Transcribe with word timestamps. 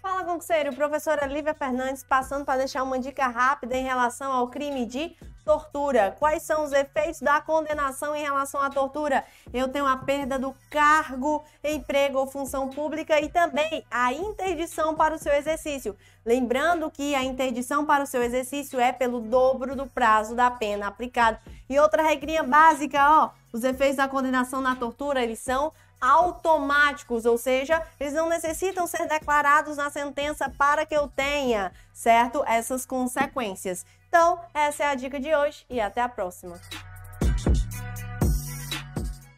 Fala, 0.00 0.24
concurseiro. 0.24 0.74
Professora 0.74 1.26
Lívia 1.26 1.54
Fernandes 1.54 2.04
passando 2.04 2.44
para 2.44 2.58
deixar 2.58 2.82
uma 2.82 2.98
dica 2.98 3.26
rápida 3.26 3.76
em 3.76 3.84
relação 3.84 4.30
ao 4.32 4.48
crime 4.48 4.86
de 4.86 5.16
tortura. 5.44 6.14
Quais 6.18 6.42
são 6.42 6.64
os 6.64 6.72
efeitos 6.72 7.20
da 7.20 7.40
condenação 7.40 8.14
em 8.14 8.22
relação 8.22 8.60
à 8.60 8.68
tortura? 8.68 9.24
Eu 9.52 9.68
tenho 9.68 9.86
a 9.86 9.96
perda 9.96 10.38
do 10.38 10.54
cargo, 10.70 11.42
emprego 11.64 12.18
ou 12.18 12.26
função 12.26 12.68
pública 12.68 13.18
e 13.20 13.30
também 13.30 13.82
a 13.90 14.12
interdição 14.12 14.94
para 14.94 15.14
o 15.14 15.18
seu 15.18 15.32
exercício. 15.32 15.96
Lembrando 16.24 16.90
que 16.90 17.14
a 17.14 17.24
interdição 17.24 17.86
para 17.86 18.04
o 18.04 18.06
seu 18.06 18.22
exercício 18.22 18.78
é 18.78 18.92
pelo 18.92 19.20
dobro 19.20 19.74
do 19.74 19.86
prazo 19.86 20.34
da 20.34 20.50
pena 20.50 20.86
aplicado. 20.86 21.38
E 21.68 21.78
outra 21.78 22.02
regrinha 22.02 22.42
básica, 22.42 22.98
ó, 23.02 23.30
os 23.50 23.64
efeitos 23.64 23.96
da 23.96 24.06
condenação 24.06 24.60
na 24.60 24.76
tortura, 24.76 25.22
eles 25.22 25.38
são 25.38 25.72
automáticos, 26.00 27.24
ou 27.24 27.36
seja, 27.36 27.82
eles 27.98 28.12
não 28.12 28.28
necessitam 28.28 28.86
ser 28.86 29.06
declarados 29.08 29.76
na 29.76 29.90
sentença 29.90 30.48
para 30.56 30.86
que 30.86 30.94
eu 30.94 31.08
tenha, 31.08 31.72
certo? 31.92 32.44
Essas 32.46 32.86
consequências. 32.86 33.84
Então, 34.08 34.40
essa 34.54 34.84
é 34.84 34.86
a 34.86 34.94
dica 34.94 35.20
de 35.20 35.34
hoje 35.34 35.64
e 35.68 35.80
até 35.80 36.00
a 36.00 36.08
próxima. 36.08 36.60